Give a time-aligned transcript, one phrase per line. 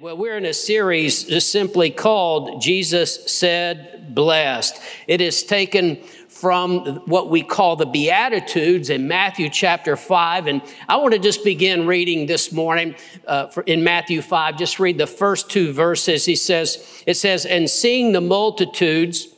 [0.00, 4.80] Well, we're in a series simply called Jesus Said Blessed.
[5.06, 5.96] It is taken
[6.30, 10.46] from what we call the Beatitudes in Matthew chapter 5.
[10.46, 12.94] And I want to just begin reading this morning
[13.26, 14.56] uh, in Matthew 5.
[14.56, 16.24] Just read the first two verses.
[16.24, 19.28] He says, It says, And seeing the multitudes,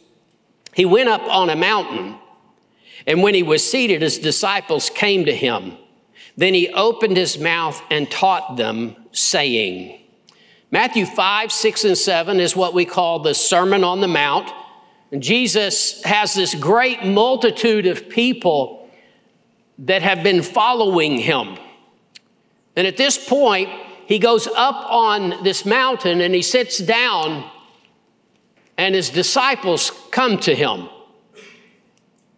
[0.74, 2.14] he went up on a mountain.
[3.04, 5.76] And when he was seated, his disciples came to him.
[6.36, 9.98] Then he opened his mouth and taught them, saying,
[10.72, 14.50] Matthew 5, 6, and 7 is what we call the Sermon on the Mount.
[15.12, 18.88] And Jesus has this great multitude of people
[19.80, 21.58] that have been following him.
[22.74, 23.68] And at this point,
[24.06, 27.50] he goes up on this mountain and he sits down,
[28.78, 30.88] and his disciples come to him.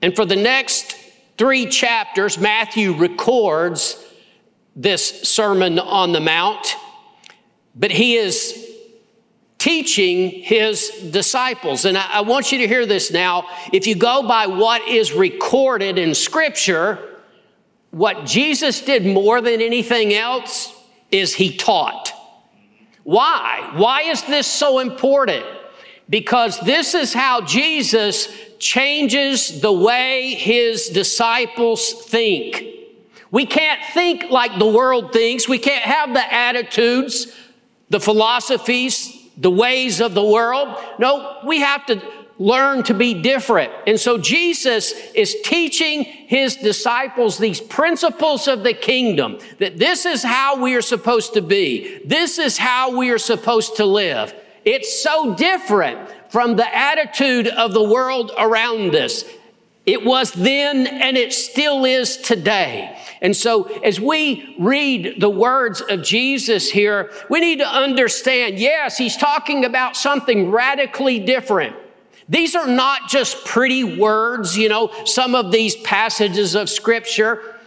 [0.02, 0.96] And for the next
[1.38, 4.04] three chapters, Matthew records
[4.74, 6.76] this Sermon on the Mount
[7.74, 8.64] but he is
[9.58, 11.84] teaching his disciples.
[11.84, 13.46] And I, I, want you to hear this now.
[13.72, 16.98] If you go by what is recorded in Scripture,
[17.90, 20.74] what Jesus did more than anything else
[21.10, 22.12] is he taught.
[23.04, 23.70] Why?
[23.76, 25.46] Why is this so important?
[26.10, 32.64] Because this is how Jesus changes the way his disciples think.
[33.30, 35.48] We can't think like the world thinks.
[35.48, 37.32] We can't have the attitudes
[37.94, 40.82] the philosophies, the ways of the world.
[40.98, 42.02] No, we have to
[42.40, 43.72] learn to be different.
[43.86, 50.24] And so Jesus is teaching his disciples these principles of the kingdom that this is
[50.24, 52.00] how we are supposed to be.
[52.04, 54.34] This is how we are supposed to live.
[54.64, 59.22] It's so different from the attitude of the world around us.
[59.86, 62.98] It was then and it still is today.
[63.20, 68.96] And so, as we read the words of Jesus here, we need to understand yes,
[68.96, 71.76] he's talking about something radically different.
[72.28, 77.58] These are not just pretty words, you know, some of these passages of Scripture.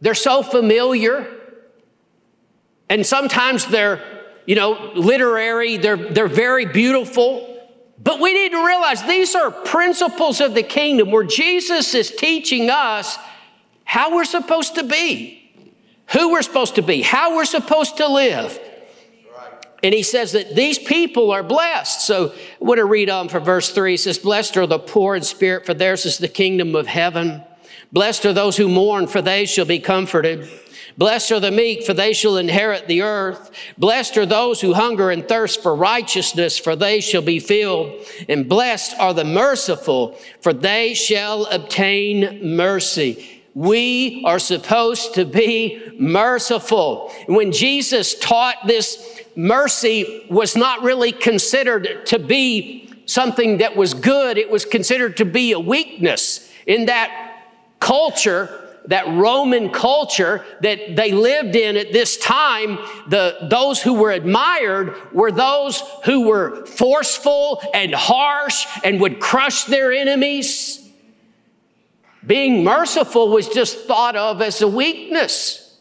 [0.00, 1.26] They're so familiar,
[2.88, 4.02] and sometimes they're,
[4.46, 7.57] you know, literary, they're, they're very beautiful.
[8.02, 12.70] But we need to realize these are principles of the kingdom where Jesus is teaching
[12.70, 13.18] us
[13.84, 15.50] how we're supposed to be,
[16.12, 18.58] who we're supposed to be, how we're supposed to live.
[19.82, 22.06] And he says that these people are blessed.
[22.06, 23.92] So I want to read on for verse three.
[23.92, 27.42] He says, Blessed are the poor in spirit, for theirs is the kingdom of heaven.
[27.92, 30.48] Blessed are those who mourn, for they shall be comforted.
[30.98, 33.52] Blessed are the meek, for they shall inherit the earth.
[33.78, 38.04] Blessed are those who hunger and thirst for righteousness, for they shall be filled.
[38.28, 43.42] And blessed are the merciful, for they shall obtain mercy.
[43.54, 47.12] We are supposed to be merciful.
[47.26, 54.36] When Jesus taught this, mercy was not really considered to be something that was good,
[54.36, 56.52] it was considered to be a weakness.
[56.66, 57.27] In that
[57.80, 64.10] culture, that Roman culture that they lived in at this time, the, those who were
[64.10, 70.90] admired were those who were forceful and harsh and would crush their enemies.
[72.26, 75.78] Being merciful was just thought of as a weakness.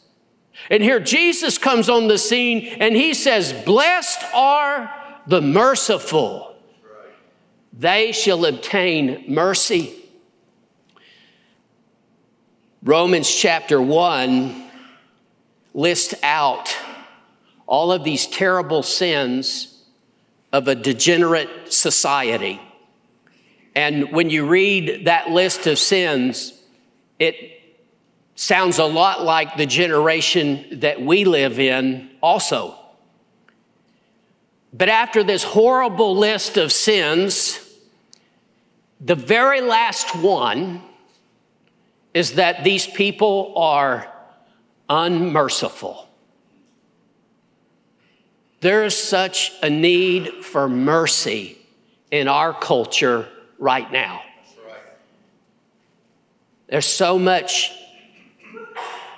[0.70, 4.94] And here Jesus comes on the scene and he says, Blessed are
[5.28, 6.56] the merciful,
[7.72, 9.94] they shall obtain mercy.
[12.88, 14.64] Romans chapter 1
[15.74, 16.74] lists out
[17.66, 19.84] all of these terrible sins
[20.54, 22.62] of a degenerate society.
[23.76, 26.54] And when you read that list of sins,
[27.20, 27.36] it
[28.36, 32.74] sounds a lot like the generation that we live in also.
[34.72, 37.60] But after this horrible list of sins,
[39.02, 40.84] the very last one
[42.18, 44.12] is that these people are
[44.90, 46.10] unmerciful.
[48.60, 51.60] There is such a need for mercy
[52.10, 53.28] in our culture
[53.60, 54.24] right now.
[56.66, 57.72] There's so much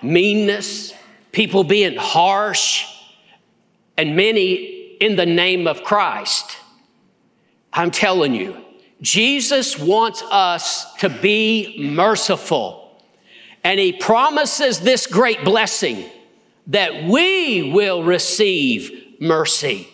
[0.01, 0.93] meanness,
[1.31, 2.85] people being harsh,
[3.95, 6.57] and many in the name of Christ.
[7.71, 8.57] I'm telling you,
[9.01, 12.87] Jesus wants us to be merciful.
[13.63, 16.09] And he promises this great blessing
[16.67, 19.87] that we will receive mercy.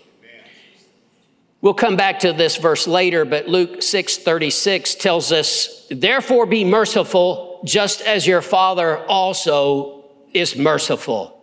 [1.61, 6.63] We'll come back to this verse later, but Luke 6 36 tells us, Therefore be
[6.63, 11.34] merciful, just as your Father also is merciful.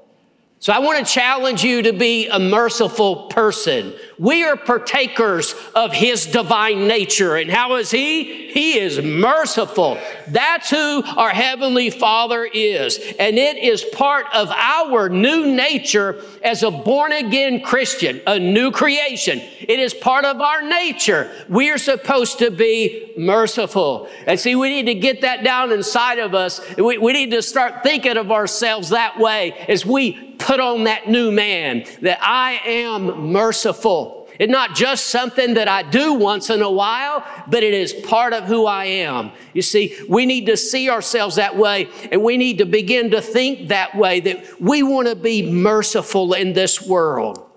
[0.62, 3.94] So I want to challenge you to be a merciful person.
[4.16, 7.34] We are partakers of his divine nature.
[7.34, 8.48] And how is he?
[8.52, 9.98] He is merciful.
[10.28, 12.96] That's who our heavenly father is.
[13.18, 18.70] And it is part of our new nature as a born again Christian, a new
[18.70, 19.40] creation.
[19.40, 21.28] It is part of our nature.
[21.48, 24.08] We are supposed to be merciful.
[24.28, 26.60] And see, we need to get that down inside of us.
[26.76, 31.08] We, we need to start thinking of ourselves that way as we put on that
[31.08, 34.28] new man, that I am merciful.
[34.38, 38.32] It's not just something that I do once in a while, but it is part
[38.32, 39.30] of who I am.
[39.52, 43.20] You see, we need to see ourselves that way, and we need to begin to
[43.20, 47.48] think that way that we want to be merciful in this world.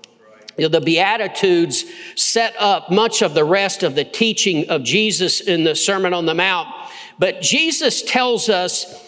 [0.57, 1.85] You know, the Beatitudes
[2.15, 6.25] set up much of the rest of the teaching of Jesus in the Sermon on
[6.25, 6.69] the Mount.
[7.17, 9.04] But Jesus tells us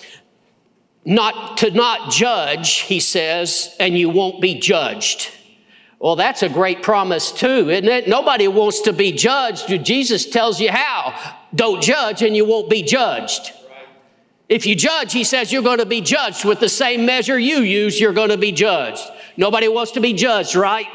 [1.08, 5.32] not to not judge, he says, and you won't be judged.
[6.00, 8.10] Well, that's a great promise too, isn't it?
[8.10, 9.70] Nobody wants to be judged.
[9.86, 11.38] Jesus tells you how.
[11.56, 13.54] Don't judge and you won't be judged.
[14.50, 17.60] If you judge, he says you're going to be judged with the same measure you
[17.60, 19.02] use, you're going to be judged.
[19.38, 20.88] Nobody wants to be judged, right?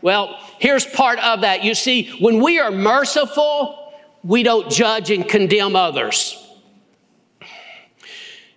[0.00, 1.64] Well, here's part of that.
[1.64, 3.92] You see, when we are merciful,
[4.22, 6.43] we don't judge and condemn others.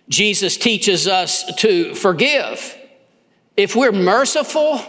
[0.08, 2.76] Jesus teaches us to forgive.
[3.56, 4.80] If we're merciful,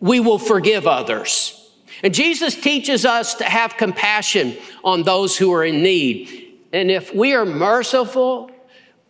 [0.00, 1.54] we will forgive others.
[2.02, 6.56] And Jesus teaches us to have compassion on those who are in need.
[6.72, 8.50] And if we are merciful,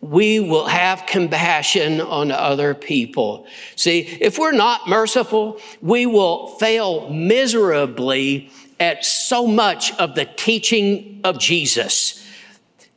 [0.01, 3.45] we will have compassion on other people.
[3.75, 11.19] See, if we're not merciful, we will fail miserably at so much of the teaching
[11.23, 12.25] of Jesus.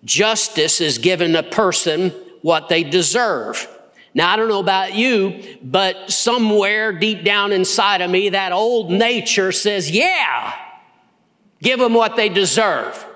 [0.04, 2.12] Justice is given a person
[2.42, 3.66] what they deserve.
[4.14, 8.90] Now, I don't know about you, but somewhere deep down inside of me, that old
[8.90, 10.54] nature says, yeah,
[11.62, 13.06] give them what they deserve.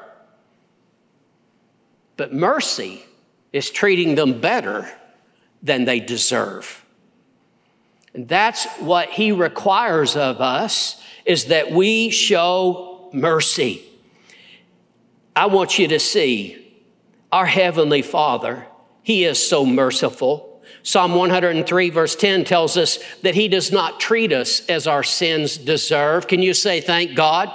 [2.16, 3.04] But mercy
[3.52, 4.90] is treating them better
[5.62, 6.82] than they deserve.
[8.14, 13.82] And that's what he requires of us is that we show mercy.
[15.34, 16.74] I want you to see
[17.30, 18.66] our heavenly Father
[19.06, 20.60] he is so merciful.
[20.82, 25.58] Psalm 103, verse 10 tells us that He does not treat us as our sins
[25.58, 26.26] deserve.
[26.26, 27.54] Can you say, Thank God?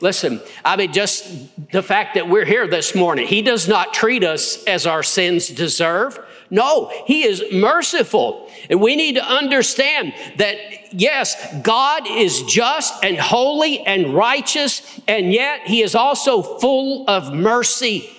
[0.00, 1.26] Listen, I mean, just
[1.72, 5.48] the fact that we're here this morning, He does not treat us as our sins
[5.48, 6.18] deserve.
[6.48, 8.50] No, He is merciful.
[8.70, 10.56] And we need to understand that,
[10.90, 17.34] yes, God is just and holy and righteous, and yet He is also full of
[17.34, 18.17] mercy.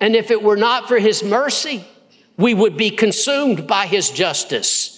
[0.00, 1.84] And if it were not for his mercy,
[2.36, 4.96] we would be consumed by his justice.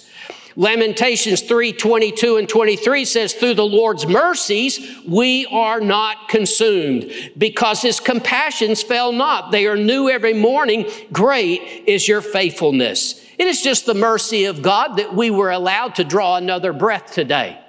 [0.54, 7.80] Lamentations 3 22 and 23 says, Through the Lord's mercies, we are not consumed because
[7.80, 9.50] his compassions fail not.
[9.50, 10.90] They are new every morning.
[11.10, 13.24] Great is your faithfulness.
[13.38, 17.12] It is just the mercy of God that we were allowed to draw another breath
[17.12, 17.61] today.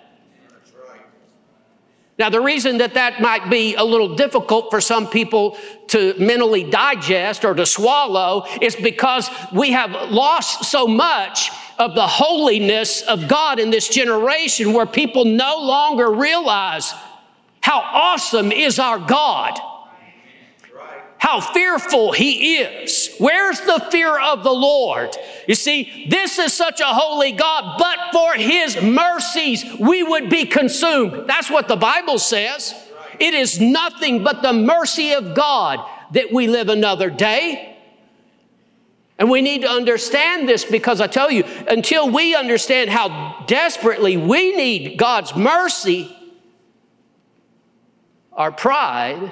[2.19, 5.57] Now, the reason that that might be a little difficult for some people
[5.87, 11.49] to mentally digest or to swallow is because we have lost so much
[11.79, 16.93] of the holiness of God in this generation where people no longer realize
[17.61, 19.59] how awesome is our God
[21.23, 23.15] how fearful he is.
[23.17, 25.15] Where's the fear of the Lord?
[25.47, 30.45] You see, this is such a holy God, but for his mercies we would be
[30.45, 31.29] consumed.
[31.29, 32.75] That's what the Bible says.
[33.21, 35.79] It is nothing but the mercy of God
[36.11, 37.77] that we live another day.
[39.17, 44.17] And we need to understand this because I tell you, until we understand how desperately
[44.17, 46.13] we need God's mercy,
[48.33, 49.31] our pride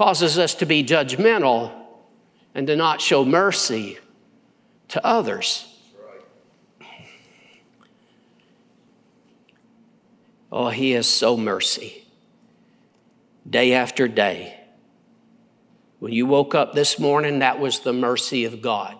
[0.00, 1.70] causes us to be judgmental
[2.54, 3.98] and to not show mercy
[4.88, 5.66] to others.
[10.50, 12.06] Oh, He is so mercy.
[13.48, 14.58] Day after day.
[15.98, 18.96] When you woke up this morning, that was the mercy of God.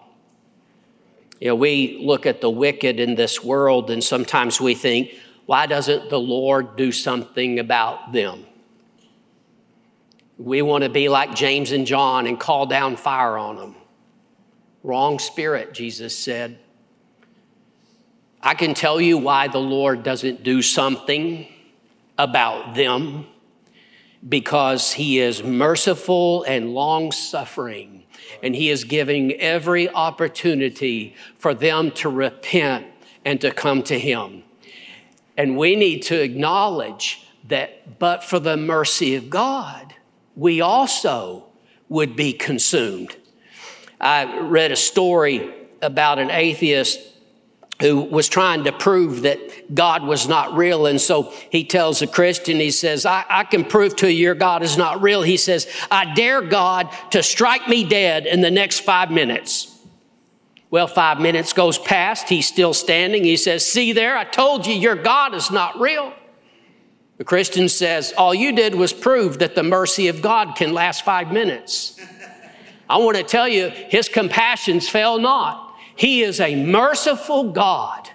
[1.41, 5.13] You know, we look at the wicked in this world and sometimes we think,
[5.47, 8.45] why doesn't the Lord do something about them?
[10.41, 13.77] We want to be like James and John and call down fire on them.
[14.83, 16.59] Wrong spirit, Jesus said.
[18.43, 21.47] I can tell you why the Lord doesn't do something
[22.17, 23.27] about them
[24.27, 28.05] because He is merciful and long suffering,
[28.43, 32.87] and He is giving every opportunity for them to repent
[33.27, 34.45] and to come to Him.
[35.37, 39.90] And we need to acknowledge that, but for the mercy of God,
[40.37, 41.47] we also
[41.89, 43.17] would be consumed.
[44.01, 47.01] I read a story about an atheist
[47.81, 50.87] who was trying to prove that God was not real.
[50.87, 54.35] And so he tells a Christian, he says, I, I, can prove to you your
[54.35, 55.23] God is not real.
[55.23, 59.79] He says, I dare God to strike me dead in the next five minutes.
[60.71, 62.29] Well, five minutes goes past.
[62.29, 63.25] He's still standing.
[63.25, 66.13] He says, See there, I told you your God is not real.
[67.21, 71.05] The Christian says, All you did was prove that the mercy of God can last
[71.05, 72.01] five minutes.
[72.89, 75.77] I want to tell you, his compassions fail not.
[75.97, 78.09] He is a merciful God.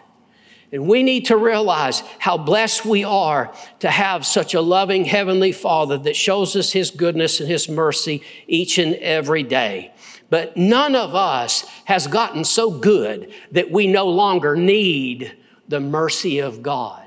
[0.71, 5.51] And we need to realize how blessed we are to have such a loving Heavenly
[5.51, 9.93] Father that shows us His goodness and His mercy each and every day.
[10.31, 16.39] But none of us has gotten so good that we no longer need the mercy
[16.39, 17.04] of God.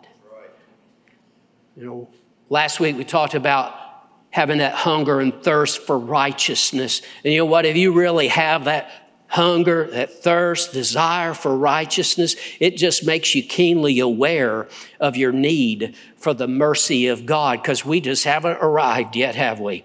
[1.78, 2.08] You know,
[2.48, 3.72] last week we talked about
[4.30, 7.02] having that hunger and thirst for righteousness.
[7.22, 7.64] And you know what?
[7.66, 8.90] If you really have that
[9.28, 14.66] hunger, that thirst, desire for righteousness, it just makes you keenly aware
[14.98, 19.60] of your need for the mercy of God because we just haven't arrived yet, have
[19.60, 19.84] we?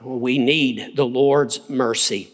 [0.00, 2.30] We need the Lord's mercy.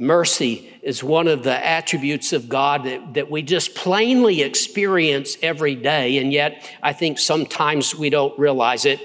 [0.00, 5.74] Mercy is one of the attributes of God that, that we just plainly experience every
[5.74, 8.98] day, and yet I think sometimes we don't realize it.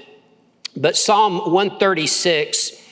[0.74, 2.82] But Psalm 136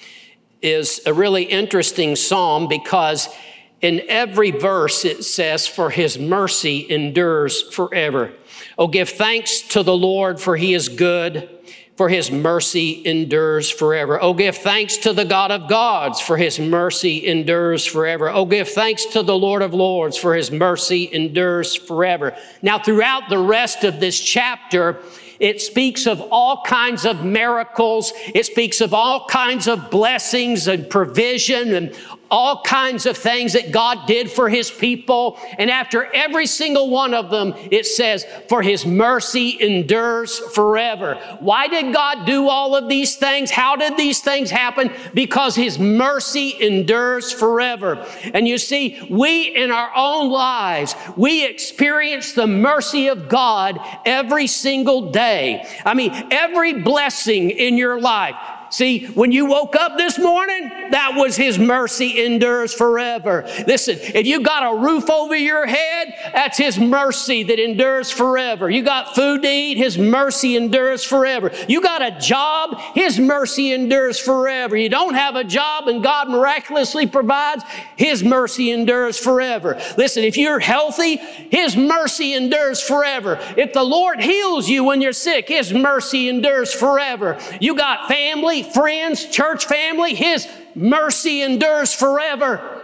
[0.61, 3.35] is a really interesting psalm because
[3.81, 8.35] in every verse it says, For his mercy endures forever.
[8.77, 11.49] Oh, give thanks to the Lord, for he is good,
[11.97, 14.21] for his mercy endures forever.
[14.21, 18.29] Oh, give thanks to the God of gods, for his mercy endures forever.
[18.29, 22.37] Oh, give thanks to the Lord of lords, for his mercy endures forever.
[22.63, 25.01] Now, throughout the rest of this chapter,
[25.39, 28.13] it speaks of all kinds of miracles.
[28.35, 31.97] It speaks of all kinds of blessings and provision and
[32.35, 35.39] all kinds of things that God did for his people.
[35.57, 41.15] And after every single one of them, it says, For his mercy endures forever.
[41.39, 43.53] Why did God do all of these things?
[43.53, 44.91] How did these things happen?
[45.15, 48.05] Because his mercy endures forever.
[48.35, 54.49] And you see, we in our own lives, we experience the mercy of God every
[54.49, 55.65] single day.
[55.85, 58.35] I mean, every blessing in your life.
[58.75, 63.45] See, when you woke up this morning, that was His mercy endures forever.
[63.69, 68.69] Listen, if you got a roof over your head, that's His mercy that endures forever.
[68.69, 71.53] You got food to eat, His mercy endures forever.
[71.69, 74.77] You got a job, His mercy endures forever.
[74.77, 77.63] You don't have a job and God miraculously provides,
[77.97, 79.81] His mercy endures forever.
[79.97, 83.39] Listen, if you're healthy, His mercy endures forever.
[83.57, 87.39] If the Lord heals you when you're sick, His mercy endures forever.
[87.61, 92.83] You got family, friends, church family, His mercy endures forever.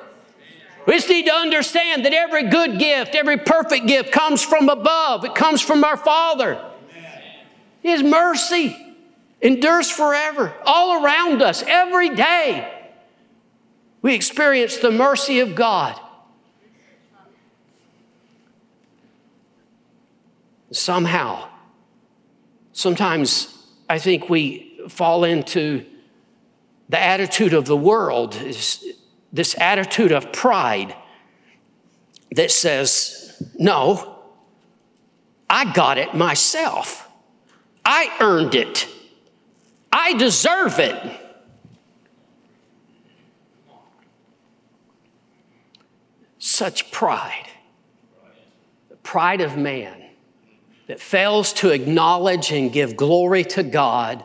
[0.86, 5.24] We just need to understand that every good gift, every perfect gift comes from above.
[5.24, 6.64] It comes from our Father.
[7.82, 8.76] His mercy
[9.40, 12.76] endures forever, all around us, every day.
[14.02, 16.00] We experience the mercy of God.
[20.72, 21.48] Somehow,
[22.72, 25.84] sometimes I think we fall into
[26.88, 28.84] the attitude of the world, is
[29.32, 30.94] this attitude of pride
[32.32, 34.18] that says, No,
[35.48, 37.08] I got it myself.
[37.84, 38.88] I earned it.
[39.92, 40.96] I deserve it.
[46.38, 47.48] Such pride,
[48.88, 50.02] the pride of man
[50.86, 54.24] that fails to acknowledge and give glory to God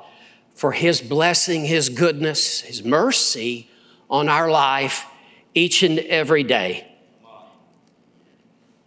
[0.56, 3.70] for His blessing, His goodness, His mercy
[4.10, 5.06] on our life
[5.54, 6.92] each and every day.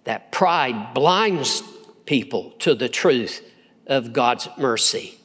[0.04, 1.62] That pride blinds
[2.06, 3.42] people to the truth
[3.86, 5.18] of God's mercy.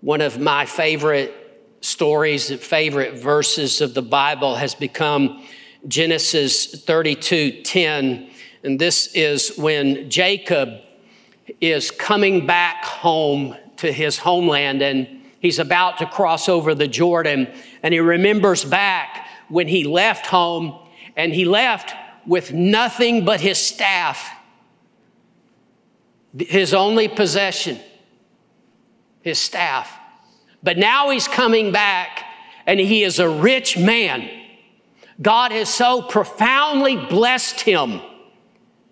[0.00, 1.34] One of my favorite
[1.80, 5.44] stories, and favorite verses of the Bible has become
[5.86, 8.30] Genesis 32 10.
[8.62, 10.80] And this is when Jacob
[11.60, 17.48] is coming back home to his homeland and He's about to cross over the Jordan,
[17.82, 20.78] and he remembers back when he left home,
[21.16, 21.94] and he left
[22.26, 24.30] with nothing but his staff,
[26.38, 27.80] his only possession,
[29.22, 29.98] his staff.
[30.62, 32.24] But now he's coming back,
[32.66, 34.30] and he is a rich man.
[35.20, 38.00] God has so profoundly blessed him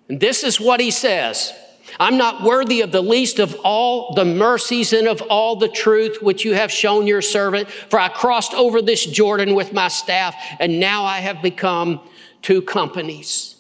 [0.09, 1.53] And this is what he says.
[2.01, 6.19] I'm not worthy of the least of all the mercies and of all the truth
[6.23, 10.35] which you have shown your servant, for I crossed over this Jordan with my staff,
[10.61, 12.01] and now I have become
[12.43, 13.57] two companies.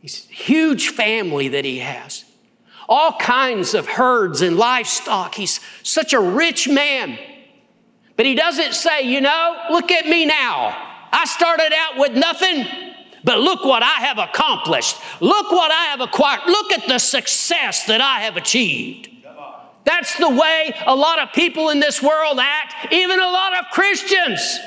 [0.00, 2.24] He's huge family that he has,
[2.88, 5.34] all kinds of herds and livestock.
[5.34, 7.18] He's such a rich man.
[8.16, 10.76] But he doesn't say, you know, look at me now.
[11.12, 12.85] I started out with nothing.
[13.26, 14.98] But look what I have accomplished.
[15.20, 16.42] Look what I have acquired.
[16.46, 19.10] Look at the success that I have achieved.
[19.82, 23.64] That's the way a lot of people in this world act, even a lot of
[23.72, 24.60] Christians.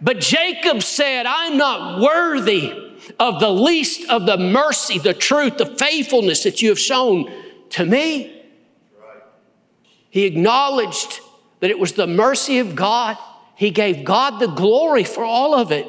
[0.00, 5.66] But Jacob said, I'm not worthy of the least of the mercy, the truth, the
[5.66, 7.30] faithfulness that you have shown
[7.70, 8.42] to me.
[10.10, 11.20] He acknowledged
[11.60, 13.16] that it was the mercy of God.
[13.54, 15.86] He gave God the glory for all of it.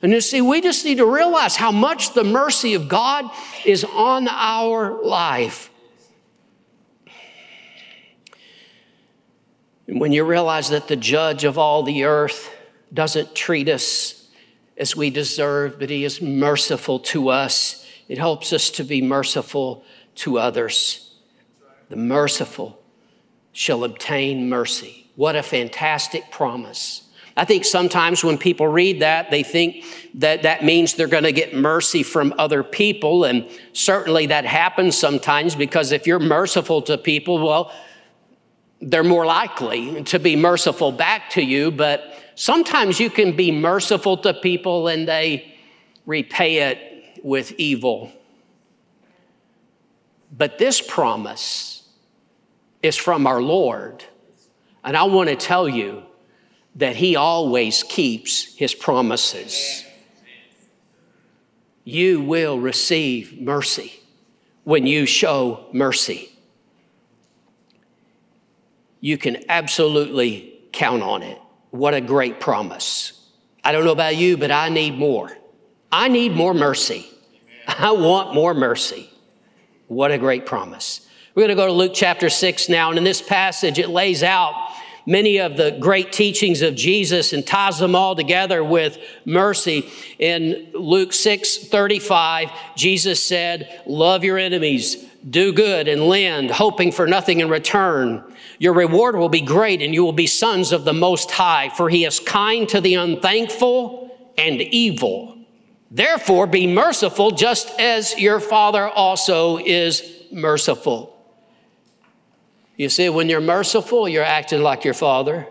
[0.00, 3.24] And you see, we just need to realize how much the mercy of God
[3.64, 5.70] is on our life.
[9.88, 12.54] And when you realize that the judge of all the earth
[12.92, 14.28] doesn't treat us
[14.76, 19.84] as we deserve, but he is merciful to us, it helps us to be merciful
[20.16, 21.16] to others.
[21.88, 22.80] The merciful
[23.52, 25.10] shall obtain mercy.
[25.16, 27.07] What a fantastic promise.
[27.38, 31.30] I think sometimes when people read that, they think that that means they're going to
[31.30, 33.22] get mercy from other people.
[33.22, 37.72] And certainly that happens sometimes because if you're merciful to people, well,
[38.80, 41.70] they're more likely to be merciful back to you.
[41.70, 45.54] But sometimes you can be merciful to people and they
[46.06, 48.10] repay it with evil.
[50.36, 51.88] But this promise
[52.82, 54.02] is from our Lord.
[54.82, 56.02] And I want to tell you,
[56.78, 59.84] that He always keeps His promises.
[61.84, 63.92] You will receive mercy
[64.64, 66.30] when you show mercy.
[69.00, 71.40] You can absolutely count on it.
[71.70, 73.12] What a great promise.
[73.64, 75.30] I don't know about you, but I need more.
[75.90, 77.06] I need more mercy.
[77.66, 79.10] I want more mercy.
[79.88, 81.08] What a great promise.
[81.34, 84.22] We're going to go to Luke chapter 6 now, and in this passage, it lays
[84.22, 84.54] out
[85.06, 89.88] many of the great teachings of Jesus and ties them all together with mercy.
[90.18, 97.06] In Luke 6 35, Jesus said, Love your enemies, do good, and lend, hoping for
[97.06, 98.24] nothing in return.
[98.58, 101.88] Your reward will be great, and you will be sons of the Most High, for
[101.88, 105.38] he is kind to the unthankful and evil.
[105.90, 111.17] Therefore, be merciful, just as your Father also is merciful.
[112.78, 115.48] You see, when you're merciful, you're acting like your father.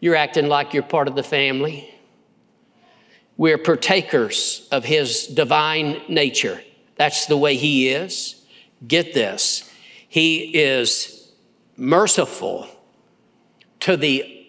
[0.00, 1.92] You're acting like you're part of the family.
[3.38, 6.60] We're partakers of his divine nature.
[6.96, 8.42] That's the way he is.
[8.86, 9.72] Get this.
[10.06, 11.32] He is
[11.78, 12.68] merciful
[13.80, 14.46] to the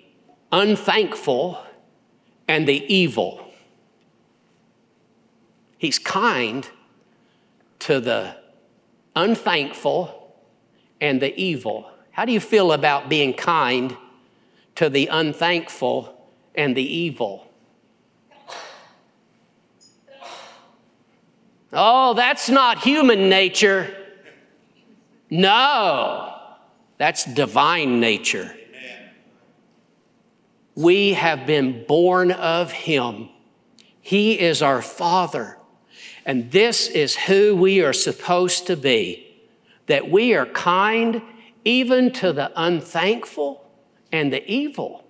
[0.51, 1.57] unthankful
[2.49, 3.49] and the evil.
[5.77, 6.69] He's kind
[7.79, 8.35] to the
[9.15, 10.16] unthankful
[10.99, 11.89] and the evil.
[12.11, 13.95] How do you feel about being kind
[14.75, 17.47] to the unthankful and the evil?
[21.73, 23.93] Oh, that's not human nature.
[25.29, 26.33] No,
[26.97, 28.55] that's divine nature.
[30.75, 33.29] We have been born of Him.
[33.99, 35.57] He is our Father.
[36.25, 39.26] And this is who we are supposed to be
[39.87, 41.21] that we are kind
[41.65, 43.69] even to the unthankful
[44.11, 45.03] and the evil.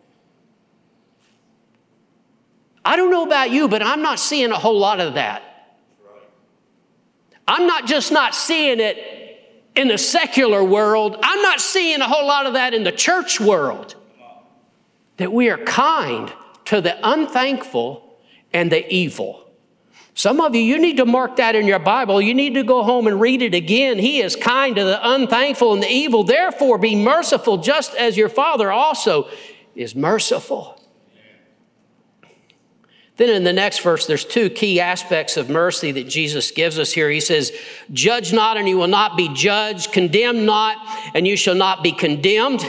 [2.83, 5.43] I don't know about you, but I'm not seeing a whole lot of that.
[7.47, 9.17] I'm not just not seeing it
[9.75, 13.39] in the secular world, I'm not seeing a whole lot of that in the church
[13.39, 13.95] world.
[15.17, 16.31] That we are kind
[16.65, 18.17] to the unthankful
[18.53, 19.46] and the evil.
[20.17, 22.19] Some of you, you need to mark that in your Bible.
[22.19, 23.99] You need to go home and read it again.
[23.99, 26.23] He is kind to the unthankful and the evil.
[26.23, 29.29] Therefore, be merciful just as your Father also
[29.75, 30.81] is merciful.
[33.17, 36.91] Then in the next verse, there's two key aspects of mercy that Jesus gives us
[36.91, 37.11] here.
[37.11, 37.51] He says,
[37.93, 39.91] Judge not, and you will not be judged.
[39.91, 40.77] Condemn not,
[41.13, 42.65] and you shall not be condemned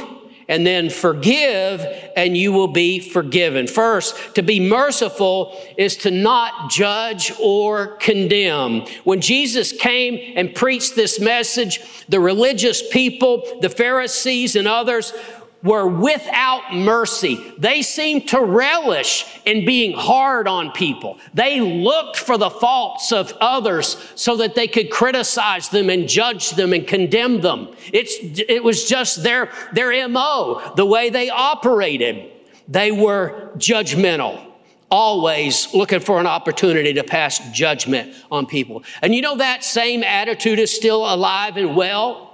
[0.49, 1.85] and then forgive
[2.17, 3.67] and you will be forgiven.
[3.67, 8.87] First, to be merciful is to not judge or condemn.
[9.05, 15.13] When Jesus came and preached this message, the religious people, the Pharisees and others
[15.63, 17.53] were without mercy.
[17.59, 21.19] They seemed to relish in being hard on people.
[21.35, 26.51] They looked for the faults of others so that they could criticize them and judge
[26.51, 27.69] them and condemn them.
[27.93, 28.17] It's,
[28.49, 32.31] it was just their, their MO, the way they operated.
[32.69, 34.45] They were judgmental
[34.91, 38.83] always looking for an opportunity to pass judgment on people.
[39.03, 42.28] And you know that same attitude is still alive and well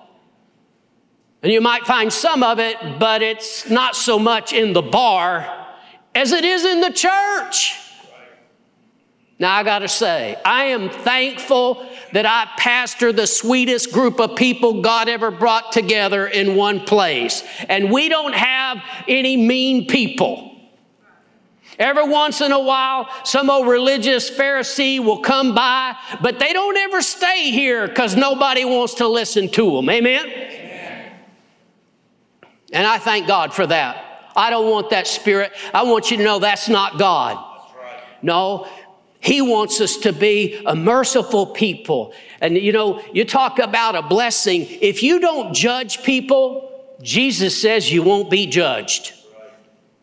[1.44, 5.68] and you might find some of it, but it's not so much in the bar
[6.14, 7.78] as it is in the church.
[9.38, 14.37] Now, I got to say, I am thankful that I pastor the sweetest group of
[14.37, 17.42] people God ever brought together in one place.
[17.68, 20.50] And we don't have any mean people.
[21.78, 26.76] Every once in a while, some old religious Pharisee will come by, but they don't
[26.78, 29.90] ever stay here because nobody wants to listen to them.
[29.90, 30.54] Amen?
[32.74, 34.32] And I thank God for that.
[34.37, 35.52] I don't want that spirit.
[35.72, 37.42] I want you to know that's not God.
[38.20, 38.68] No,
[39.20, 42.12] He wants us to be a merciful people.
[42.40, 44.66] And you know, you talk about a blessing.
[44.68, 49.14] If you don't judge people, Jesus says you won't be judged.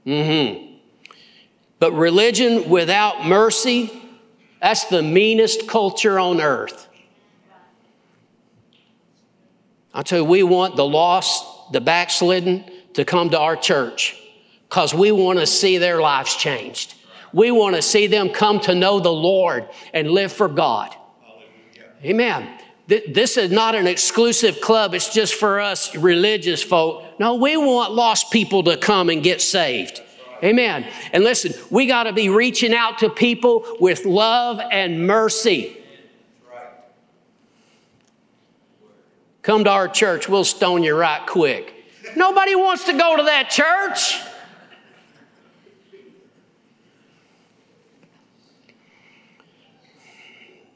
[0.05, 0.77] Mm-hmm.
[1.79, 3.91] But religion without mercy,
[4.61, 6.87] that's the meanest culture on earth.
[9.93, 14.17] I tell you, we want the lost the backslidden to come to our church
[14.69, 16.95] because we want to see their lives changed.
[17.33, 20.95] We want to see them come to know the Lord and live for God.
[22.03, 22.57] Amen.
[22.87, 27.19] This is not an exclusive club, it's just for us religious folk.
[27.19, 30.01] No, we want lost people to come and get saved.
[30.43, 30.87] Amen.
[31.13, 35.77] And listen, we got to be reaching out to people with love and mercy.
[39.41, 41.73] Come to our church, we'll stone you right quick.
[42.15, 44.19] Nobody wants to go to that church.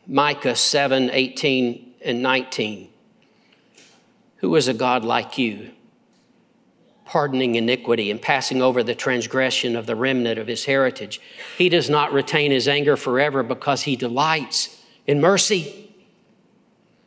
[0.08, 2.90] Micah 7 18 and 19.
[4.38, 5.72] Who is a God like you,
[7.06, 11.20] pardoning iniquity and passing over the transgression of the remnant of his heritage?
[11.58, 15.85] He does not retain his anger forever because he delights in mercy.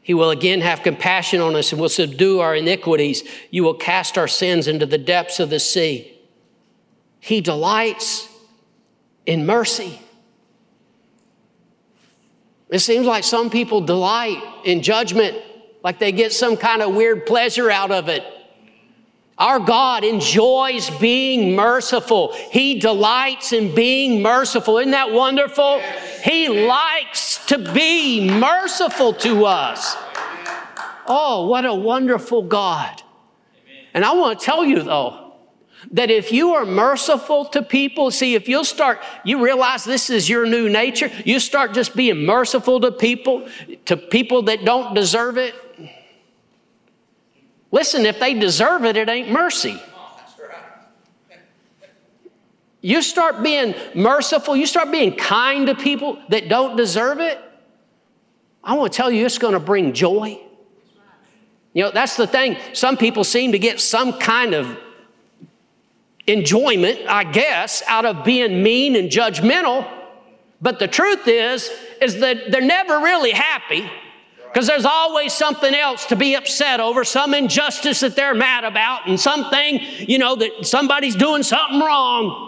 [0.08, 3.24] He will again have compassion on us and will subdue our iniquities.
[3.50, 6.18] You will cast our sins into the depths of the sea.
[7.20, 8.26] He delights
[9.26, 10.00] in mercy.
[12.70, 15.36] It seems like some people delight in judgment,
[15.84, 18.24] like they get some kind of weird pleasure out of it.
[19.36, 22.32] Our God enjoys being merciful.
[22.50, 24.78] He delights in being merciful.
[24.78, 25.82] Isn't that wonderful?
[26.24, 29.96] He likes to be merciful to us.
[31.06, 33.02] Oh, what a wonderful God.
[33.94, 35.32] And I want to tell you though,
[35.92, 40.28] that if you are merciful to people, see, if you'll start, you realize this is
[40.28, 43.48] your new nature, you start just being merciful to people,
[43.86, 45.54] to people that don't deserve it.
[47.70, 49.80] Listen, if they deserve it, it ain't mercy.
[52.80, 57.38] You start being merciful, you start being kind to people that don't deserve it.
[58.62, 60.38] I want to tell you, it's going to bring joy.
[61.72, 62.56] You know, that's the thing.
[62.72, 64.76] Some people seem to get some kind of
[66.26, 69.88] enjoyment, I guess, out of being mean and judgmental.
[70.60, 73.90] But the truth is, is that they're never really happy
[74.48, 79.06] because there's always something else to be upset over, some injustice that they're mad about,
[79.06, 82.47] and something, you know, that somebody's doing something wrong.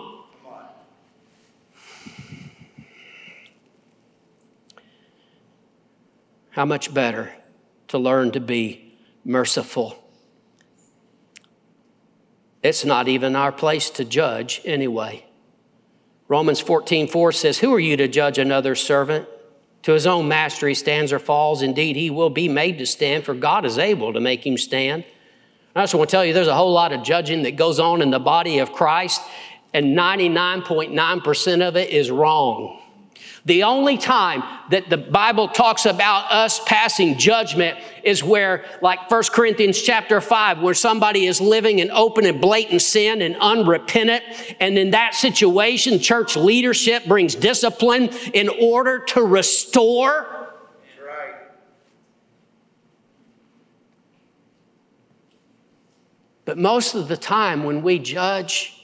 [6.51, 7.33] How much better
[7.89, 8.91] to learn to be
[9.25, 9.97] merciful.
[12.63, 15.25] It's not even our place to judge anyway.
[16.29, 19.29] Romans 14, 4 says, Who are you to judge another servant?
[19.83, 21.63] To his own master he stands or falls.
[21.63, 25.05] Indeed, he will be made to stand, for God is able to make him stand.
[25.75, 28.03] I just want to tell you, there's a whole lot of judging that goes on
[28.03, 29.23] in the body of Christ,
[29.73, 32.80] and 99.9% of it is wrong.
[33.47, 39.23] The only time that the Bible talks about us passing judgment is where, like 1
[39.33, 44.23] Corinthians chapter 5, where somebody is living in open and blatant sin and unrepentant.
[44.61, 50.27] And in that situation, church leadership brings discipline in order to restore.
[56.45, 58.80] But most of the time, when we judge,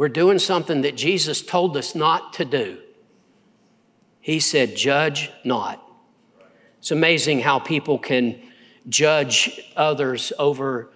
[0.00, 2.78] we're doing something that Jesus told us not to do.
[4.18, 5.86] He said, Judge not.
[6.78, 8.40] It's amazing how people can
[8.88, 10.88] judge others over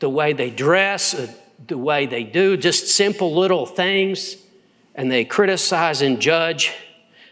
[0.00, 1.32] the way they dress, uh,
[1.66, 4.36] the way they do, just simple little things,
[4.94, 6.74] and they criticize and judge.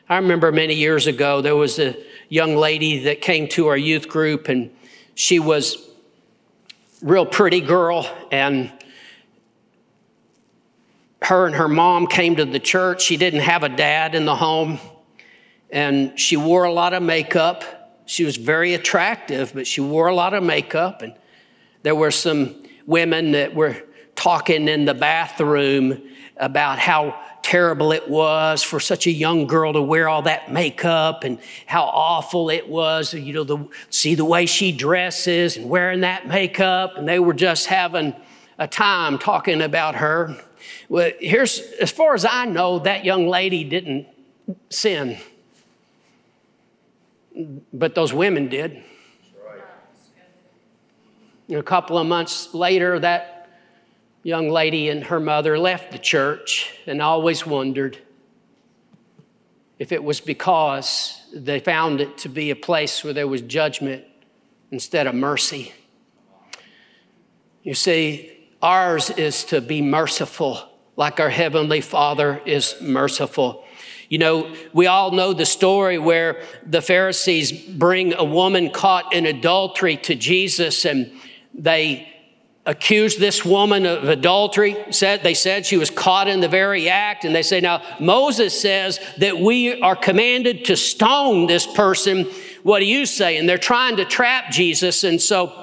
[0.09, 1.95] I remember many years ago, there was a
[2.31, 4.71] young lady that came to our youth group, and
[5.15, 5.91] she was
[7.03, 8.73] real pretty girl, and
[11.23, 13.03] her and her mom came to the church.
[13.03, 14.79] She didn't have a dad in the home,
[15.71, 18.03] and she wore a lot of makeup.
[18.07, 21.15] She was very attractive, but she wore a lot of makeup, and
[21.83, 23.77] there were some women that were
[24.15, 26.03] talking in the bathroom
[26.37, 31.25] about how terrible it was for such a young girl to wear all that makeup
[31.25, 36.01] and how awful it was, you know, the, see the way she dresses and wearing
[36.01, 36.97] that makeup.
[36.97, 38.15] And they were just having
[38.59, 40.37] a time talking about her.
[40.89, 44.07] Well, here's, as far as I know, that young lady didn't
[44.71, 45.19] sin,
[47.73, 48.83] but those women did.
[51.51, 53.51] A couple of months later, that
[54.23, 57.99] young lady and her mother left the church and always wondered
[59.79, 64.05] if it was because they found it to be a place where there was judgment
[64.71, 65.73] instead of mercy.
[67.63, 68.32] You see,
[68.63, 70.61] ours is to be merciful
[70.97, 73.65] like our Heavenly Father is merciful.
[74.09, 79.27] You know, we all know the story where the Pharisees bring a woman caught in
[79.27, 81.11] adultery to Jesus and
[81.55, 82.09] they
[82.65, 84.77] accused this woman of adultery.
[84.91, 88.59] Said they said she was caught in the very act, and they say, now Moses
[88.59, 92.27] says that we are commanded to stone this person.
[92.63, 93.37] What do you say?
[93.37, 95.62] And they're trying to trap Jesus, and so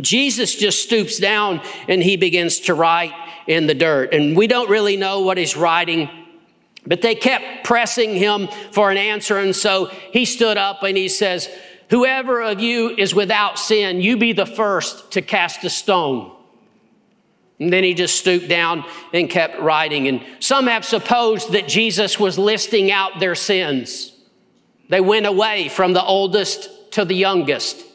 [0.00, 3.14] Jesus just stoops down and he begins to write
[3.46, 4.12] in the dirt.
[4.12, 6.10] And we don't really know what he's writing.
[6.86, 9.38] But they kept pressing him for an answer.
[9.38, 11.48] And so he stood up and he says,
[11.90, 16.32] Whoever of you is without sin, you be the first to cast a stone.
[17.58, 20.08] And then he just stooped down and kept writing.
[20.08, 24.12] And some have supposed that Jesus was listing out their sins.
[24.88, 27.85] They went away from the oldest to the youngest.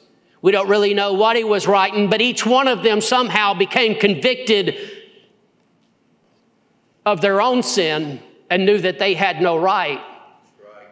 [0.41, 3.95] We don't really know what he was writing, but each one of them somehow became
[3.95, 4.75] convicted
[7.05, 10.01] of their own sin and knew that they had no right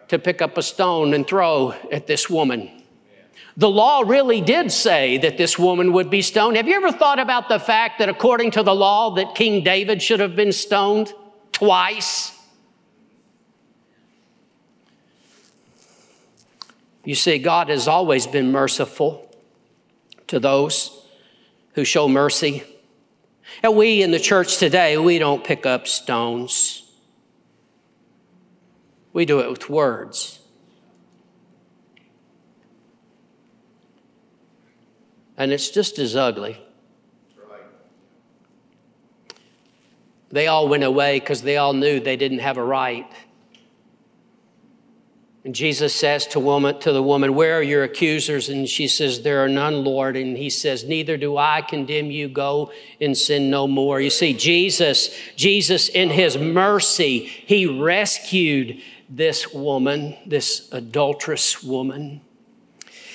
[0.10, 2.70] to pick up a stone and throw at this woman.
[3.58, 6.56] The law really did say that this woman would be stoned.
[6.56, 10.02] Have you ever thought about the fact that according to the law that King David
[10.02, 11.12] should have been stoned
[11.52, 12.32] twice?
[17.04, 19.29] You see, God has always been merciful
[20.30, 21.06] to those
[21.74, 22.64] who show mercy.
[23.62, 26.84] And we in the church today, we don't pick up stones.
[29.14, 30.40] We do it with words.
[35.40, 36.62] and it's just as ugly.
[40.32, 43.10] They all went away because they all knew they didn't have a right.
[45.46, 48.50] And Jesus says to, woman, to the woman, Where are your accusers?
[48.50, 50.18] And she says, There are none, Lord.
[50.18, 52.28] And he says, Neither do I condemn you.
[52.28, 54.02] Go and sin no more.
[54.02, 62.22] You see, Jesus, Jesus, in his mercy, he rescued this woman, this adulterous woman.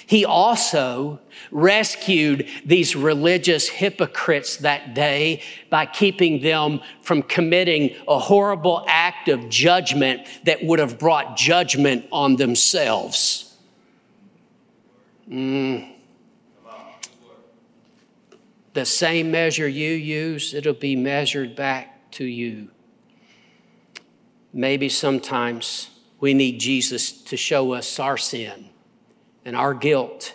[0.07, 8.85] He also rescued these religious hypocrites that day by keeping them from committing a horrible
[8.89, 13.57] act of judgment that would have brought judgment on themselves.
[15.29, 15.93] Mm.
[18.75, 22.71] The same measure you use, it'll be measured back to you.
[24.53, 25.91] Maybe sometimes
[26.21, 28.71] we need Jesus to show us our sin
[29.45, 30.35] and our guilt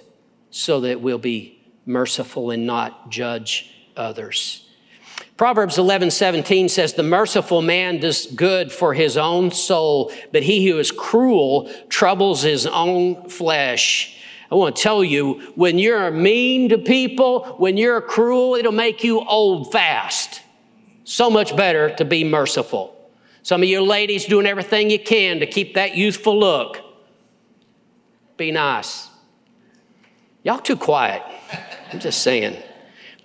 [0.49, 4.65] so that we'll be merciful and not judge others.
[5.37, 10.67] Proverbs 11, 17 says, The merciful man does good for his own soul, but he
[10.67, 14.17] who is cruel troubles his own flesh.
[14.51, 19.03] I want to tell you, when you're mean to people, when you're cruel, it'll make
[19.03, 20.41] you old fast.
[21.03, 22.95] So much better to be merciful.
[23.41, 26.81] Some of you ladies doing everything you can to keep that youthful look.
[28.39, 29.10] Be nice.
[30.43, 31.21] Y'all too quiet.
[31.91, 32.56] I'm just saying.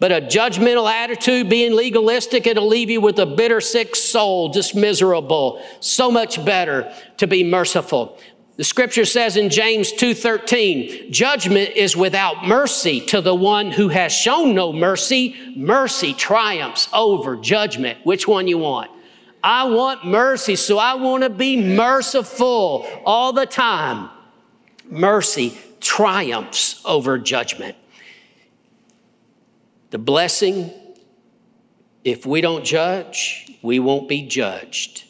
[0.01, 4.75] But a judgmental attitude, being legalistic, it'll leave you with a bitter, sick soul, just
[4.75, 5.65] miserable.
[5.79, 8.19] So much better to be merciful.
[8.57, 14.13] The scripture says in James 2:13, judgment is without mercy to the one who has
[14.13, 15.37] shown no mercy.
[15.55, 17.99] Mercy triumphs over judgment.
[18.03, 18.91] Which one you want?
[19.45, 24.11] I want mercy, so I want to be merciful all the time
[24.91, 27.77] mercy triumphs over judgment.
[29.91, 30.73] The blessing,
[32.03, 35.05] if we don't judge, we won't be judged.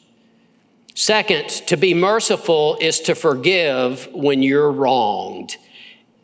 [0.94, 5.56] Second, to be merciful is to forgive when you're wronged.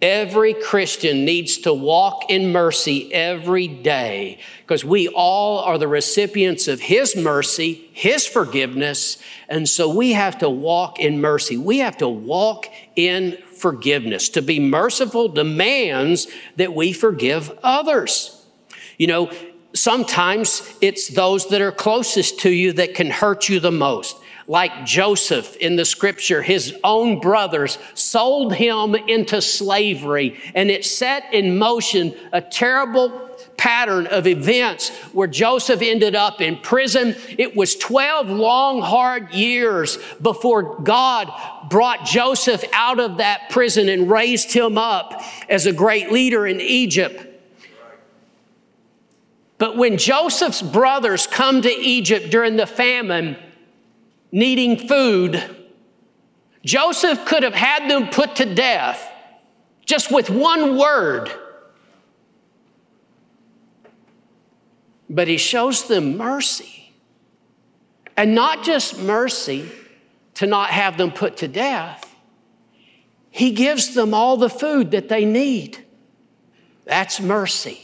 [0.01, 6.69] Every Christian needs to walk in mercy every day because we all are the recipients
[6.69, 11.59] of His mercy, His forgiveness, and so we have to walk in mercy.
[11.59, 12.67] We have to walk
[13.09, 14.29] in forgiveness.
[14.31, 18.45] To be merciful demands that we forgive others.
[18.99, 19.33] You know,
[19.75, 24.17] sometimes it's those that are closest to you that can hurt you the most
[24.51, 31.33] like Joseph in the scripture, his own brothers sold him into slavery, and it set
[31.33, 33.30] in motion a terrible
[33.61, 37.15] pattern of events where Joseph ended up in prison.
[37.37, 41.31] It was 12 long, hard years before God
[41.69, 46.59] brought Joseph out of that prison and raised him up as a great leader in
[46.59, 47.27] Egypt.
[49.59, 53.37] But when Joseph's brothers come to Egypt during the famine,
[54.33, 55.39] needing food,
[56.65, 59.07] Joseph could have had them put to death
[59.85, 61.31] just with one word.
[65.11, 66.95] But he shows them mercy.
[68.17, 69.71] And not just mercy
[70.35, 72.07] to not have them put to death,
[73.31, 75.85] he gives them all the food that they need.
[76.85, 77.81] That's mercy.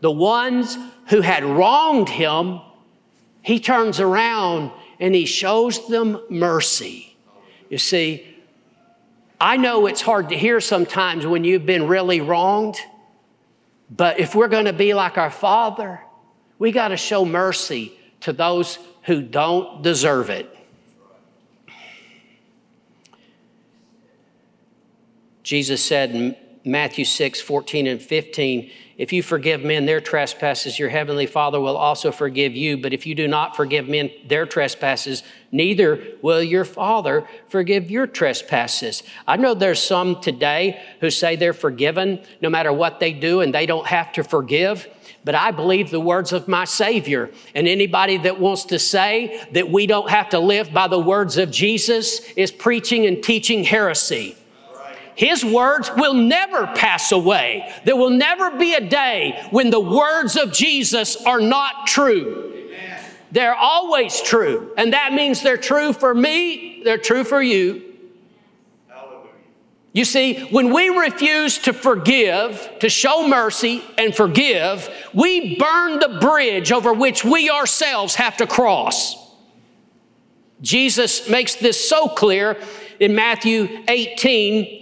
[0.00, 2.60] The ones who had wronged him,
[3.42, 7.16] he turns around and he shows them mercy.
[7.68, 8.36] You see,
[9.40, 12.76] I know it's hard to hear sometimes when you've been really wronged,
[13.90, 16.00] but if we're going to be like our Father,
[16.58, 20.54] we got to show mercy to those who don't deserve it.
[25.42, 30.88] Jesus said in Matthew 6 14 and 15, if you forgive men their trespasses, your
[30.88, 32.76] heavenly Father will also forgive you.
[32.76, 38.08] But if you do not forgive men their trespasses, neither will your Father forgive your
[38.08, 39.04] trespasses.
[39.26, 43.54] I know there's some today who say they're forgiven no matter what they do and
[43.54, 44.88] they don't have to forgive.
[45.28, 47.28] But I believe the words of my Savior.
[47.54, 51.36] And anybody that wants to say that we don't have to live by the words
[51.36, 54.38] of Jesus is preaching and teaching heresy.
[55.16, 57.70] His words will never pass away.
[57.84, 62.66] There will never be a day when the words of Jesus are not true.
[63.30, 64.72] They're always true.
[64.78, 67.87] And that means they're true for me, they're true for you.
[69.98, 76.20] You see, when we refuse to forgive, to show mercy and forgive, we burn the
[76.20, 79.16] bridge over which we ourselves have to cross.
[80.60, 82.56] Jesus makes this so clear
[83.00, 84.77] in Matthew 18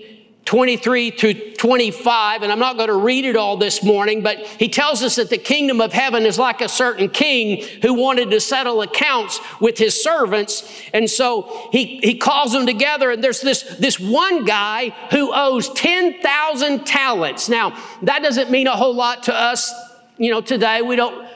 [0.46, 4.68] 23 to 25, and I'm not going to read it all this morning, but he
[4.68, 8.40] tells us that the kingdom of heaven is like a certain king who wanted to
[8.40, 10.80] settle accounts with his servants.
[10.94, 15.68] And so he, he calls them together, and there's this, this one guy who owes
[15.70, 17.48] 10,000 talents.
[17.48, 19.74] Now, that doesn't mean a whole lot to us,
[20.16, 20.80] you know, today.
[20.80, 21.26] We don't.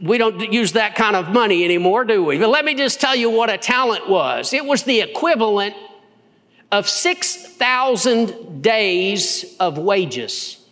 [0.00, 2.38] We don't use that kind of money anymore, do we?
[2.38, 4.52] But let me just tell you what a talent was.
[4.52, 5.76] It was the equivalent
[6.72, 10.64] of 6,000 days of wages.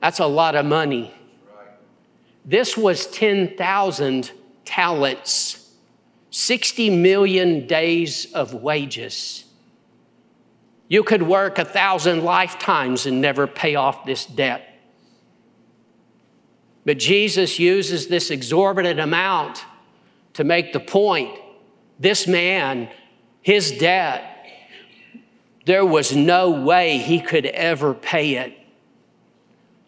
[0.00, 1.12] That's a lot of money.
[2.44, 4.30] This was 10,000
[4.64, 5.70] talents,
[6.30, 9.44] 60 million days of wages.
[10.88, 14.64] You could work a thousand lifetimes and never pay off this debt.
[16.86, 19.62] But Jesus uses this exorbitant amount
[20.32, 21.38] to make the point
[21.98, 22.88] this man
[23.48, 24.44] his debt,
[25.64, 28.52] there was no way he could ever pay it.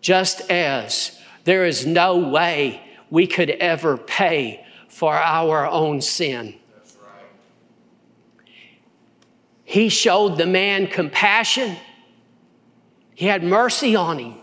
[0.01, 6.55] Just as there is no way we could ever pay for our own sin.
[9.64, 11.77] He showed the man compassion.
[13.14, 14.37] He had mercy on him.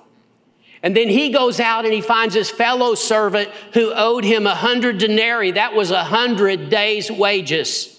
[0.84, 4.54] And then he goes out and he finds his fellow servant who owed him a
[4.54, 5.54] hundred denarii.
[5.54, 7.97] That was a hundred days' wages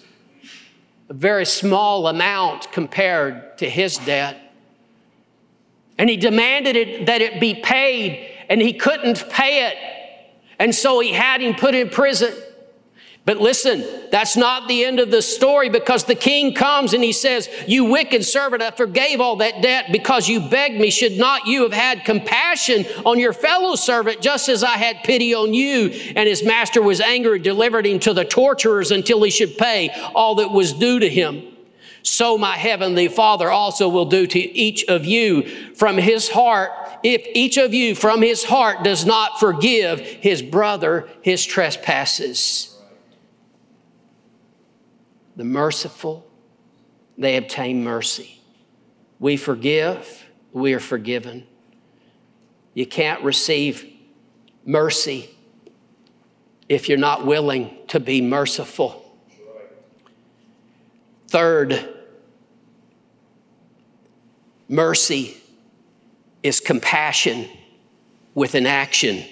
[1.09, 4.37] a very small amount compared to his debt.
[5.97, 9.77] And he demanded it, that it be paid, and he couldn't pay it.
[10.59, 12.35] And so he had him put in prison.
[13.29, 17.13] But listen, that's not the end of the story because the king comes and he
[17.13, 20.89] says, You wicked servant, I forgave all that debt because you begged me.
[20.89, 25.35] Should not you have had compassion on your fellow servant just as I had pity
[25.35, 25.91] on you?
[26.17, 30.37] And his master was angry, delivered him to the torturers until he should pay all
[30.37, 31.43] that was due to him.
[32.03, 35.43] so my heavenly Father also will do to each of you
[35.75, 36.71] from his heart.
[37.03, 42.75] If each of you from his heart does not forgive his brother his trespasses.
[45.39, 46.29] The merciful,
[47.17, 48.41] they obtain mercy.
[49.21, 51.47] We forgive, we are forgiven.
[52.75, 53.87] You can't receive
[54.65, 55.31] mercy
[56.69, 59.17] if you're not willing to be merciful.
[61.29, 61.89] Third,
[64.69, 65.37] mercy
[66.43, 67.49] is compassion
[68.35, 69.25] with an action.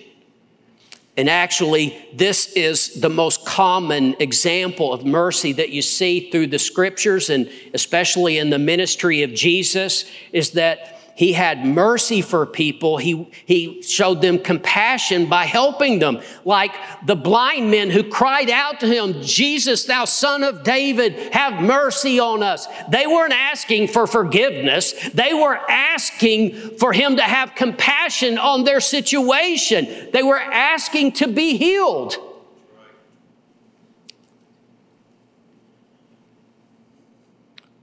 [1.17, 6.59] And actually, this is the most common example of mercy that you see through the
[6.59, 12.99] scriptures and especially in the ministry of Jesus is that he had mercy for people.
[12.99, 16.73] He, he showed them compassion by helping them, like
[17.07, 22.21] the blind men who cried out to him, Jesus, thou son of David, have mercy
[22.21, 22.69] on us.
[22.91, 24.93] They weren't asking for forgiveness.
[25.15, 30.11] They were asking for him to have compassion on their situation.
[30.13, 32.17] They were asking to be healed.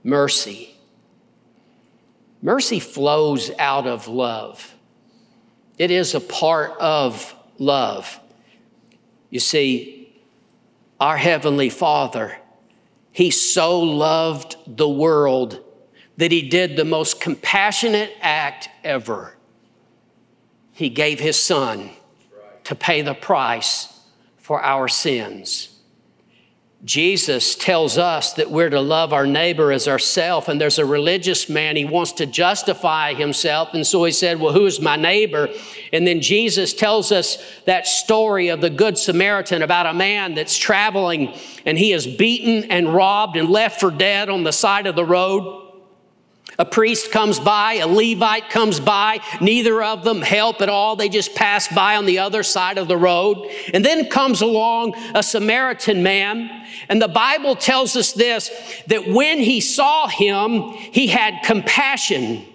[0.04, 0.73] Mercy
[2.44, 4.74] Mercy flows out of love.
[5.78, 8.20] It is a part of love.
[9.30, 10.14] You see,
[11.00, 12.36] our Heavenly Father,
[13.12, 15.64] He so loved the world
[16.18, 19.38] that He did the most compassionate act ever.
[20.72, 21.88] He gave His Son
[22.64, 24.00] to pay the price
[24.36, 25.73] for our sins.
[26.84, 31.48] Jesus tells us that we're to love our neighbor as ourself, and there's a religious
[31.48, 35.48] man, he wants to justify himself, and so he said, Well, who is my neighbor?
[35.94, 40.58] And then Jesus tells us that story of the Good Samaritan about a man that's
[40.58, 44.94] traveling and he is beaten and robbed and left for dead on the side of
[44.94, 45.63] the road.
[46.58, 50.94] A priest comes by, a Levite comes by, neither of them help at all.
[50.94, 53.50] They just pass by on the other side of the road.
[53.72, 56.64] And then comes along a Samaritan man.
[56.88, 58.50] And the Bible tells us this
[58.86, 62.46] that when he saw him, he had compassion.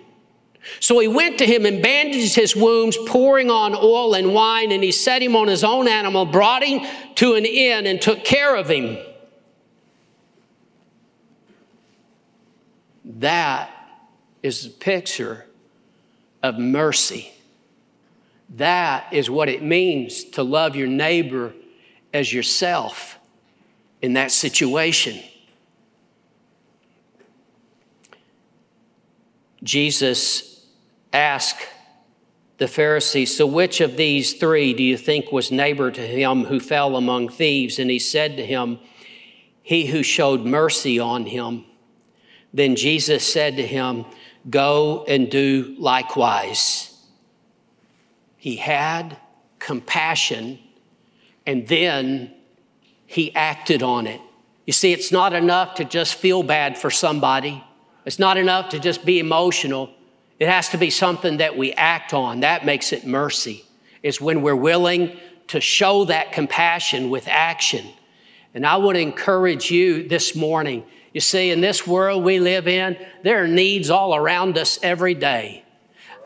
[0.79, 4.83] So he went to him and bandaged his wounds, pouring on oil and wine, and
[4.83, 6.85] he set him on his own animal, brought him
[7.15, 8.97] to an inn, and took care of him.
[13.03, 13.71] That
[14.41, 15.45] is a picture
[16.41, 17.31] of mercy.
[18.55, 21.53] That is what it means to love your neighbor
[22.13, 23.19] as yourself
[24.01, 25.21] in that situation.
[29.61, 30.65] Jesus
[31.11, 31.67] asked
[32.57, 36.59] the Pharisees, So which of these three do you think was neighbor to him who
[36.59, 37.77] fell among thieves?
[37.77, 38.79] And he said to him,
[39.61, 41.65] He who showed mercy on him.
[42.53, 44.05] Then Jesus said to him,
[44.49, 46.97] Go and do likewise.
[48.37, 49.17] He had
[49.59, 50.59] compassion
[51.45, 52.33] and then
[53.05, 54.21] he acted on it.
[54.65, 57.63] You see, it's not enough to just feel bad for somebody,
[58.05, 59.91] it's not enough to just be emotional.
[60.39, 62.39] It has to be something that we act on.
[62.39, 63.65] That makes it mercy,
[64.03, 67.85] is when we're willing to show that compassion with action.
[68.53, 72.97] And I would encourage you this morning you see, in this world we live in,
[73.23, 75.63] there are needs all around us every day.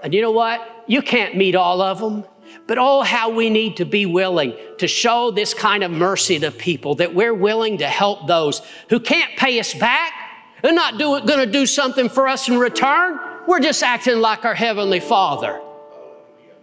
[0.04, 0.84] And you know what?
[0.88, 2.26] You can't meet all of them.
[2.68, 6.52] But oh, how we need to be willing to show this kind of mercy to
[6.52, 10.14] people, that we're willing to help those who can't pay us back.
[10.62, 13.20] They're not going to do something for us in return.
[13.48, 15.62] We're just acting like our Heavenly Father,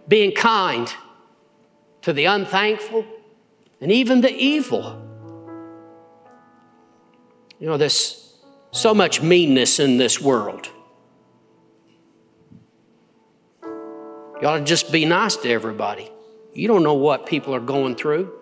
[0.07, 0.91] being kind
[2.03, 3.05] to the unthankful
[3.79, 5.07] and even the evil.
[7.61, 8.33] You know, there's
[8.71, 10.67] so much meanness in this world.
[13.63, 16.11] You ought to just be nice to everybody.
[16.55, 18.33] You don't know what people are going through.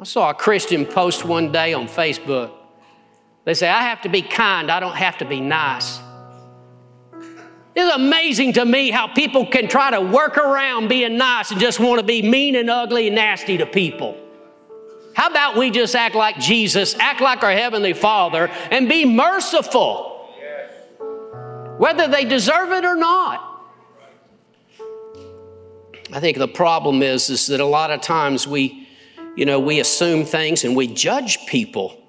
[0.00, 2.50] I saw a Christian post one day on Facebook.
[3.44, 6.00] They say, I have to be kind, I don't have to be nice.
[7.76, 11.80] It's amazing to me how people can try to work around being nice and just
[11.80, 14.16] want to be mean and ugly and nasty to people.
[15.14, 20.28] How about we just act like Jesus, act like our Heavenly Father, and be merciful,
[21.78, 23.52] whether they deserve it or not?
[26.12, 28.88] I think the problem is, is that a lot of times we,
[29.36, 32.00] you know, we assume things and we judge people.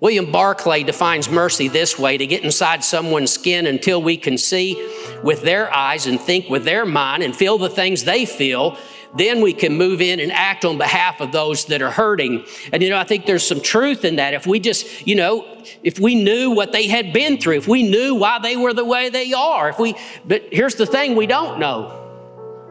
[0.00, 4.74] William Barclay defines mercy this way to get inside someone's skin until we can see
[5.22, 8.76] with their eyes and think with their mind and feel the things they feel,
[9.16, 12.44] then we can move in and act on behalf of those that are hurting.
[12.72, 14.34] And you know, I think there's some truth in that.
[14.34, 17.88] If we just, you know, if we knew what they had been through, if we
[17.88, 19.94] knew why they were the way they are, if we,
[20.24, 21.98] but here's the thing we don't know.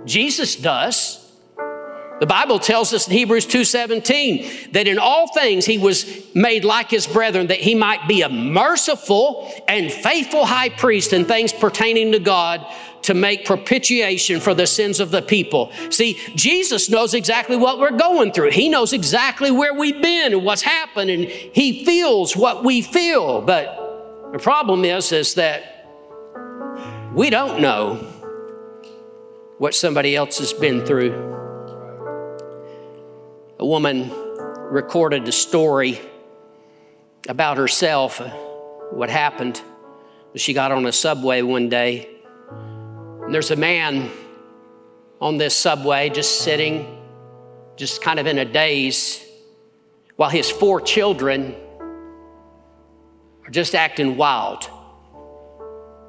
[0.06, 1.20] Jesus does.
[2.20, 6.92] The Bible tells us in Hebrews 2:17 that in all things he was made like
[6.92, 12.12] his brethren that he might be a merciful and faithful high priest in things pertaining
[12.12, 12.64] to God
[13.04, 15.72] to make propitiation for the sins of the people.
[15.90, 18.52] See, Jesus knows exactly what we're going through.
[18.52, 23.42] He knows exactly where we've been and what's happened and he feels what we feel.
[23.42, 25.88] But the problem is is that
[27.14, 27.96] we don't know
[29.58, 31.32] what somebody else has been through
[33.62, 34.10] a woman
[34.72, 36.02] recorded a story
[37.30, 38.28] about herself, uh,
[38.90, 39.62] what happened.
[40.36, 42.10] She got on a subway one day,
[43.32, 44.12] and there's a man
[45.22, 47.02] on this subway just sitting,
[47.78, 49.26] just kind of in a daze,
[50.18, 51.56] while his four children
[53.46, 54.70] are just acting wild.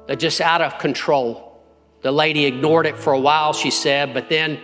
[0.05, 1.63] They're just out of control.
[2.01, 4.59] The lady ignored it for a while, she said, but then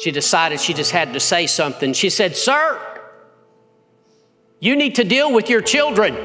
[0.00, 1.92] she decided she just had to say something.
[1.92, 3.00] She said, Sir,
[4.58, 6.16] you need to deal with your children.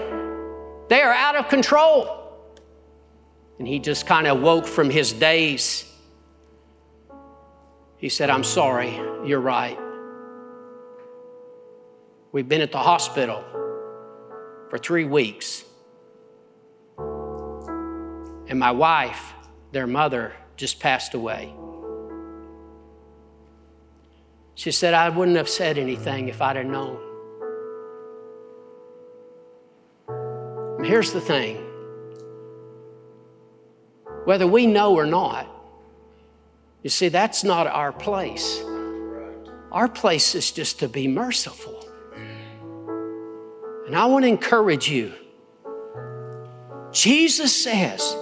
[0.89, 2.20] They are out of control.
[3.62, 5.86] And he just kind of woke from his daze.
[7.97, 9.78] He said, I'm sorry, you're right.
[12.32, 13.43] We've been at the hospital
[14.72, 15.64] for three weeks.
[16.97, 19.32] And my wife,
[19.72, 21.53] their mother, just passed away.
[24.55, 26.97] She said, I wouldn't have said anything if I'd have known.
[30.84, 31.68] Here's the thing
[34.26, 35.47] whether we know or not,
[36.84, 38.61] you see, that's not our place.
[39.72, 41.86] Our place is just to be merciful.
[43.86, 45.13] And I want to encourage you.
[46.91, 48.15] Jesus says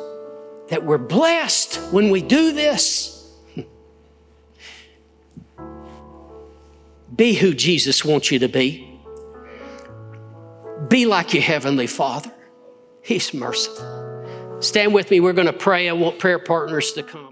[0.70, 3.32] that we're blessed when we do this.
[7.16, 9.00] Be who Jesus wants you to be.
[10.88, 12.32] Be like your Heavenly Father.
[13.02, 13.99] He's merciful.
[14.60, 15.20] Stand with me.
[15.20, 15.88] We're going to pray.
[15.88, 17.29] I want prayer partners to come.